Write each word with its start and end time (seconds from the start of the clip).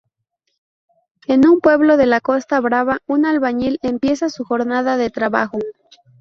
En 1.27 1.47
un 1.47 1.59
pueblo 1.59 1.95
de 1.95 2.07
la 2.07 2.21
Costa 2.21 2.59
Brava, 2.59 3.01
un 3.05 3.23
albañil 3.27 3.77
empieza 3.83 4.31
su 4.31 4.43
jornada 4.43 4.97
de 4.97 5.11
trabajo. 5.11 5.59